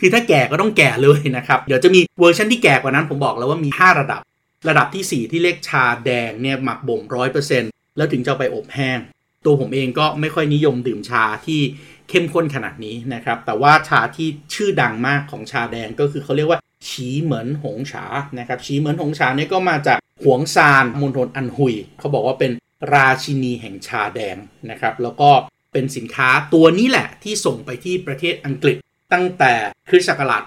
[0.01, 4.21] คือถ้าแก่ก็ต้องแก่เลยนะครับ เดี๋ยวจะมีเวอร์ชันที่แก่กว่านั้นผมบอกแล้วว่ามี 5 ระดับ
[4.69, 8.99] ระดับที่ 4 ที่เรียกชาแดงเนี่ยหมักบ่มร้อยเปอร์เซ็นต์แล้วถึงจะไปอบแห้ง
[9.45, 11.61] ตัวผมเองก็ไม่ค่อยนิยมดื่มชาที่
[12.09, 18.05] เข้มข้นขนาดนี้นะครับ แต่ว่าชาที่ชื่อดังมากของชาแดงก็คือเขาเรียกว่าฉีเหมือนหงฉา
[18.39, 22.53] นะครับฉีเหมือนหงฉาเนี่ยก็มาจากหวงซานมณฑลอันหุย เขาบอกว่าเป็น
[22.95, 24.37] ราชินีแห่งชาแดง
[24.71, 25.31] นะครับ แล้วก็
[25.73, 28.77] เป็นสินค้าตัวนี้แหละที่ส่งไปที่ประเทศอังกฤษ
[29.13, 29.53] ตั้งแต่
[29.89, 30.43] คริสต์ศักราช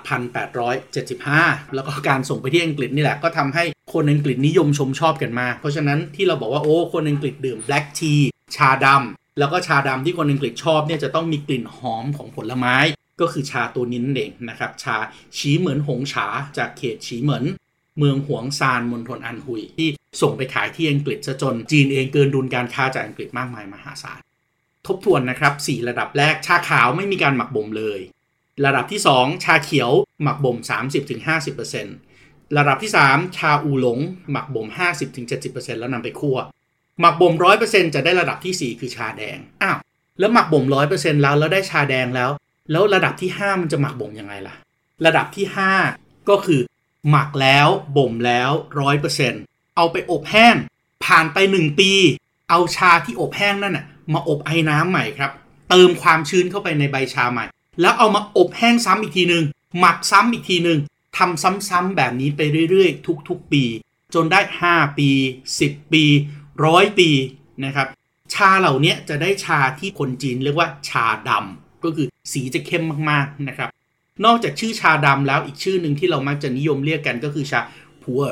[0.65, 8.21] 1875 แล้วก็การส่งไปที่อังกฤษนี่แหละก็ทำให้คนอังกฤษนิยมชมชอบกันมา เพราะฉะนั้นที่เราบอกว่าโอ้คนอังกฤษดื่ม black tea
[8.55, 12.75] ชาดำแล้วก็ชาดำที่คนอังกฤษชอบเนี่ยจะต้องมีกลิ่นหอมของผลไม้
[13.21, 14.97] ก็คือชาตัวนี้นั่นเองนะครับ ชา
[15.37, 16.27] ชีเหมือนหงฉา
[16.57, 17.43] จากเขตชีเหมือน
[17.97, 19.89] เมืองหวงซานมณฑลอันหุย ที่
[20.21, 24.19] ส่งไปขายที่อังกฤษซะจนจีนเองเกินดุลการค้าจากอังกฤษมากมายมหาศาล
[24.87, 27.99] ทบทวนนะครับ 4 ระดับแรกชาขาวไม่มีการหมักบ่มเลย
[28.65, 29.91] ระดับที่ 2 ชาเขียว
[30.23, 30.57] หมักบ่ม
[31.77, 33.99] 30-50%ระดับที่ 3 ชาอูหลง
[34.31, 34.67] หมักบ่ม
[35.23, 36.37] 50-70%แล้วนำไปคั่ว
[36.99, 39.77] หมักบ่มร้อยเปอร์เซ็นจะได้ระดับที่ 4 คือชาแดง อ้าว
[40.19, 42.29] แล้วหมักบ่มร้อยเปอร์เซ็นแล้วแล้วได้ชาแดงแล้ว
[42.71, 44.55] แล้วระดับที่ 5 มันจะหมักบ่มยังไงล่ะ
[45.05, 45.45] ระดับที่
[45.87, 46.61] 5 ก็คือ
[47.09, 49.33] หมักแล้วบ่มแล้วร้อยเปอร์เซ็น
[49.75, 50.55] เอาไปอบแห้ง
[51.05, 51.91] ผ่านไป 1 ปี
[52.49, 55.31] เอาชาที่อบแห้งนั่นน่ะมาอบไอ้น้ำใหม่ครับ
[55.69, 57.45] เติมความชื้นเข้าไปในใบชาใหม่
[57.81, 59.43] แล้วเอามาอบแห้งซ้ำอีกทีหนึ่ง
[59.79, 60.79] หมักซ้ำอีกทีหนึ่ง
[61.17, 63.63] ทำซ้ำๆแบบนี้ไปเรื่อยๆ ทุกๆปี
[64.13, 65.09] จนได้ 5 ปี
[65.51, 66.03] 10 ปี
[66.65, 67.09] ร้อยปี
[67.65, 67.87] นะครับ
[68.33, 73.69] ชาเหล่านี้จะได้ชาที่คนจีนเรียกว่าชาดำก็คือสีจะเข้มมากๆนะครับ
[74.25, 77.59] นอกจากชื่อชาดำแล้วอีกชื่อหนึ่งที่เรามักจะนิยมเรียกกันก็คือชา
[78.03, 78.23] ผัว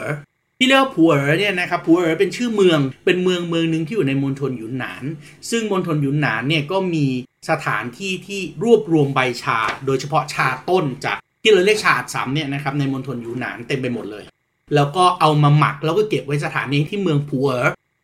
[0.58, 5.04] ที่เรียกว่าผัวเนี่ยนะครับผัวเป็นชื่อเมืองเป็นเมืองเมืองหนึ่งที่อยู่ในมณฑลหยุนหนาน
[5.50, 7.06] ซึ่งมณฑลหยุนหนานเนี่ยก็มี
[7.50, 14.24] สถานที่ที่รวบรวมใบชา โดยเฉพาะชาต้นจากที่เราเรียกชาอัดสามเนี่ยนะครับในมณฑลหยุนหนานเต็มไปหมดเลย
[14.76, 17.50] แล้วก็เอามาหมักแล้วก็เก็บไว้สถานนี้ที่เมืองผัว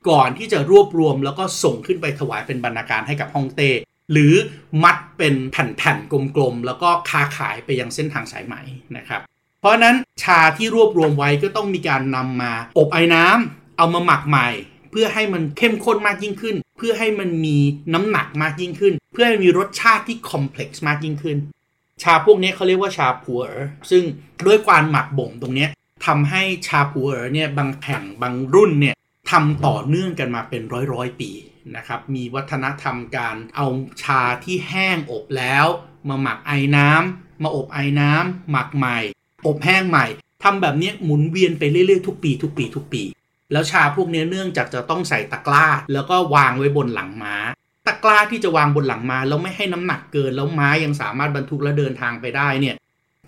[0.09, 3.69] ก่อนที่จะรวบรวมแล้วก็ส่งขึ้นไปถวายเป็นบรรณาการให้กับฮ่องเต้
[4.11, 4.33] หรือ
[4.83, 8.55] มัดเป็นแผ่นๆกลมๆ แล้วก็ค้าขายไปยังเส้นทางสายไหม
[8.97, 9.21] นะครับ
[9.61, 14.47] เพราะนั้นชาที่รวบรวมไว้ก็ต้องมีการนำมาอบไอ้น้ำเอามาหมักใหม่
[14.91, 17.57] เพื่อให้มันเข้มข้นมากยิ่งขึ้น เพื่อให้มันมี
[17.93, 21.37] น้ำหนักมากยิ่งขึ้น เพื่อให้มีรสชาติที่คอมเพล็กซ์มากยิ่งขึ้น
[22.03, 23.41] ชาพวกนี้เขาเรียกว่าชาพัว
[23.89, 24.03] ซึ่ง
[24.47, 25.67] ด้วยการหมักบ่มตรงนี้
[26.05, 28.95] ทำให้ชาพัวเนี่ยบางแห่งบางรุ่นเนี่ย
[29.29, 31.31] ทำต่อเนื่องกันมาเป็นร้อยร้อยปี
[31.75, 33.67] นะครับมีวัฒนธรรมการเอา
[34.03, 35.65] ชาที่แห้งอบแล้ว
[36.09, 38.97] มาหมักไอ้น้ำมาอบไอ้น้ำหมักใหม่
[39.47, 40.05] อบแห้งใหม่
[40.43, 43.03] ทำแบบนี้หมุนเวียนไปเรื่อยๆทุกปีทุกปีทุกปี
[43.51, 47.35] แล้วชาพวกนี้เนื่องจากจะต้องใส่ตะกร้า แล้วก็วางไว้บนหลังม้า
[47.87, 52.75] ตะกร้าที่จะวางบนหลังม้าแล้วไม่ให้น้ำหนักเกินแล้วม้ายังสามารถบรรทุกและเดินทางไปได้เนี่ย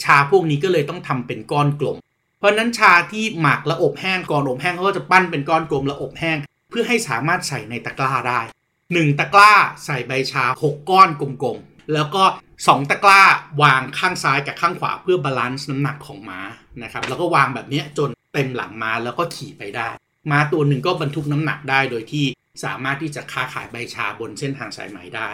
[0.04, 1.98] ชาพวกนี้ก็เลยต้องทำเป็นก้อนกลม
[2.42, 6.38] เพราะนั้นชาที่หมักและอบแห้งก่อนอบแห้งเขาก็จะปั้นเป็นก้อนกลมแล้วอบแห้ง
[6.70, 8.40] เพื่อให้สามารถใส่ในตะกร้าได้
[8.82, 9.54] 1 ตะกร้า
[9.86, 12.24] ใส่ใบชา 6 ก้อนกลมๆ แล้วก็
[12.58, 13.22] 2 ตะกร้า
[13.62, 16.40] วางข้างซ้ายกับข้างขวาเพื่อบาลานซ์น้ำหนักของม้า
[16.84, 19.90] นะครับแล้วก็วางแบบนี้จนเต็มหลังม้าแล้วก็ขี่ไปได้
[20.32, 22.26] ม้าตัวหนึ่งก็บรรทุกน้ำหนักได้โดยที่
[22.64, 25.30] สามารถที่จะค้าขายใบชาบนเส้นทางสายไหมได้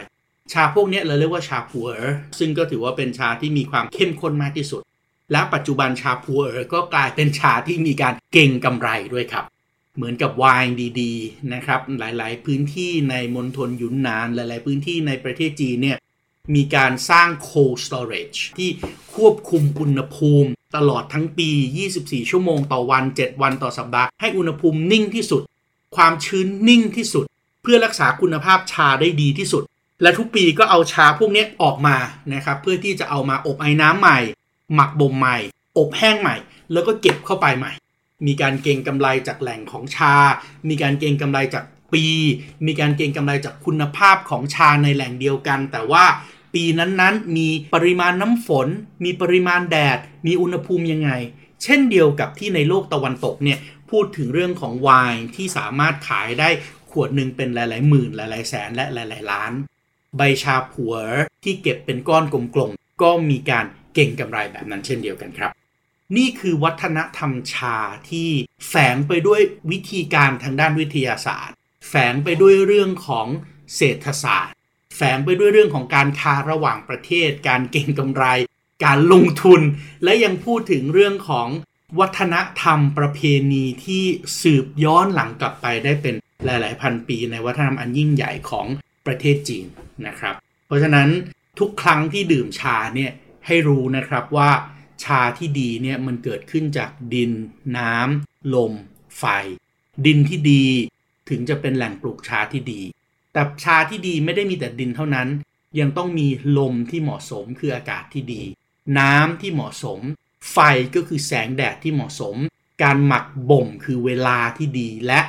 [0.53, 1.87] ชาพวกนี้เราเรียกว่าชาพัว
[2.39, 4.81] ซึ่งก็ถือว่าเป็นชาที่มีความเข้มข้นมากที่สุด
[5.31, 6.41] และปัจจุบันชาพัว
[6.73, 9.45] ก็กลายเป็นชาที่มีการเก่งกำไรด้วยครับ
[9.95, 15.97] เหมือนกับไวน์ดีๆนะครับหลายๆ พื้นที่ในมณฑลยุนนานหลาย ๆ พื้นที่ในประเทศจีนเนี่ย
[16.55, 18.69] มีการสร้าง cold storage ที่
[19.15, 21.49] ควบคุมอุณหภูมิตลอดทั้งปี
[21.89, 25.41] 24 ชั่วโมงต่อวัน 7 วันต่อสัปดาห์ให้อุณหภูมินิ่งที่สุด
[25.95, 27.25] ความชื้นนิ่งที่สุด
[27.63, 29.63] เพื่อรักษาคุณภาพชาได้ดีที่สุด
[30.01, 31.97] และทุกปีก็เอาชาพวกนี้ออกมา
[32.33, 34.19] นะครับเพื่อที่จะเอามาอบไอ้น้ำใหม่
[34.73, 35.37] หมักบ่มใหม่
[35.77, 36.35] อบแห้งใหม่
[36.71, 37.73] แล้วก็เก็บเข้าไปใหม่
[38.25, 40.13] มีการเก็งกำไรจากแหล่งของชา
[40.69, 42.05] มีการเก็งกำไรจากปี
[42.65, 46.05] มีการเก็งกำไรจากคุณภาพของชาในแหล่งเดียวกัน แต่ว่า
[46.53, 48.67] ปีนั้นๆ มีปริมาณน้ำฝน
[49.03, 51.11] มีปริมาณแดด มีอุณหภูมิยังไง
[51.63, 56.49] เช่นเดียวกับที่ในโลกตะวันตกเนี่ยพูดถึงเรื่องของไวน์ที่สามารถขายได้
[56.91, 59.51] ขวดหนึ่งเป็นหลายๆหมื่นหลายๆแสนและหลายๆล้าน
[60.17, 60.95] ใบชาผัว
[61.43, 63.65] ที่เก็บเป็นก้อนกลมๆก็มีการ
[63.97, 65.51] เก่งกำไรแบบนั้นเช่นเดียวกันครับ
[66.17, 67.75] นี่คือวัฒนธรรมชา
[68.09, 68.29] ที่
[68.69, 71.55] แฝงไปด้วยวิธีการทางด้านวิทยาศาสตร์
[71.89, 73.27] แฝงไปด้วยเรื่องของ
[73.75, 74.55] เศรษฐศาสตร์
[74.95, 78.25] แฝงไปด้วยเรื่องของการค้าระหว่างประเทศ การเก็งกำไร
[78.85, 79.61] การลงทุน
[80.03, 81.47] และยังพูดถึงเรื่องของ
[81.99, 83.19] วัฒนธรรมประเพ
[83.51, 84.03] ณีที่
[84.41, 88.67] สืบย้อนหลังกลับไปได้เป็นหลาย ๆ พันปีในวัฒนธรรมอันยิ่งใหญ่ของ
[89.05, 89.65] ประเทศจีน
[90.07, 90.35] นะครับ
[90.67, 91.09] เพราะฉะนั้น
[91.59, 93.11] ทุกครั้งที่ดื่มชาเนี่ย
[93.47, 94.51] ให้รู้นะครับว่า
[95.03, 97.31] ชาที่ดีเนี่ยมันเกิดขึ้นจากดิน
[97.77, 98.73] น้ำลม
[99.17, 99.23] ไฟ
[100.05, 100.65] ดินที่ดี
[101.29, 102.81] ถึงจะเป็นแหล่งปลูกชาที่ดี
[103.33, 105.27] แต่ชาที่ดีไม่ได้มีแต่ดินเท่านั้น
[105.79, 108.41] ยังต้องมีลมที่เหมาะสมคืออากาศที่ดี
[108.99, 109.99] น้ำที่เหมาะสม
[110.51, 110.57] ไฟ
[110.95, 112.35] ก็คือแสงแดดที่เหมาะสม
[112.83, 115.21] การหมักบ่มคือเวลาที่ดีและ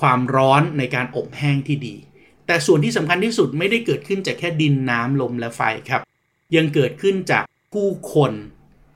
[0.00, 1.96] ความร้อนในการอบแห้งที่ดี
[2.46, 6.02] แต่ส่วนที่สำคัญที่สุดไม่ได้เกิดขึ้นจากแค่ดินน้ำลมและไฟครับ
[6.56, 8.32] ยังเกิดขึ้นจาก ผู้คน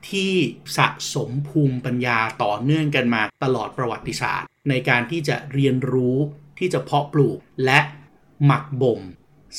[0.09, 0.33] ที่
[0.77, 6.17] สะสมภูมิปัญญาต่อเนื่องกันมาตลอดประวัติศาสตร์ ในการที่จะเรียนรู้
[6.59, 7.79] ที่จะเพาะปลูกและ
[8.45, 9.01] หมักบ่ม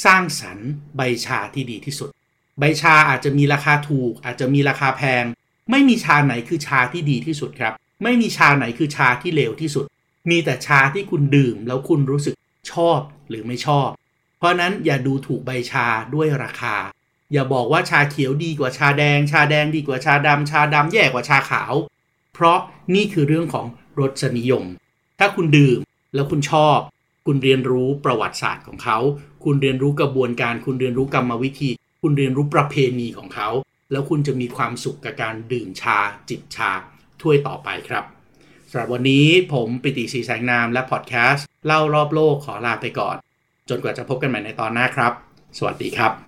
[0.04, 2.10] สร้างสรรค์ใบชาที่ดีที่สุด
[2.58, 5.24] ใบชาอาจจะมีราคาถูก อาจจะมีราคาแพง
[5.70, 9.84] ไม่มีชาไหนคือชาที่ดีที่สุดครับ ไม่มีชาไหนคือชาที่เลวที่สุด
[10.30, 12.34] มีแต่ชาที่คุณดื่มแล้วคุณรู้สึก
[12.72, 13.88] ชอบหรือไม่ชอบ
[14.38, 16.76] เพราะนั้นอย่าดูถูกใบชาด้วยราคา
[17.32, 21.72] อย่าบอกว่าชาเขียวดีกว่าชาแดง ชาแดงดีกว่าชาดำชาดำแย่กว่าชาขาว
[22.34, 22.58] เพราะ
[22.94, 23.66] นี่คือเรื่องของ
[23.98, 24.64] รสนิยม
[25.18, 25.78] ถ้าคุณดื่ม
[26.14, 26.78] แล้วคุณชอบ
[27.26, 28.98] คุณเรียนรู้ประวัติศาสตร์ของเขา
[29.44, 31.70] คุณเรียนรู้กระบวนการ คุณเรียนรู้กรรมวิธี
[32.02, 33.48] คุณเรียนรู้ประเพณีของเขา
[33.90, 36.70] แล้วคุณจะมีความสุขกับการดื่มชา จิบชา
[37.20, 38.04] ถ้วยต่อไปครับ
[38.70, 43.16] สำหรับวันนี้ผมปิติศรีแสงนามและพอดแคสต์เล่ารอบโลกขอลาไปก่อน
[43.68, 45.12] จนกว่าจะพบกันใหม่ในตอนหน้าครับ
[45.58, 46.27] สวัสดีครับ